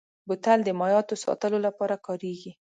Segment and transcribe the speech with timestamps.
[0.27, 2.51] بوتل د مایعاتو ساتلو لپاره کارېږي.